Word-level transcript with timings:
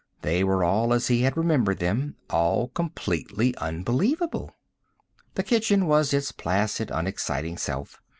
They 0.23 0.43
were 0.43 0.63
all 0.63 0.93
as 0.95 1.09
he 1.09 1.21
had 1.21 1.37
remembered 1.37 1.77
them 1.77 2.15
all 2.27 2.69
completely 2.69 3.55
unbelievable. 3.57 4.49
The 5.35 5.43
kitchen 5.43 5.85
was 5.85 6.11
its 6.11 6.31
placid, 6.31 6.89
unexciting 6.89 7.59
self. 7.59 8.01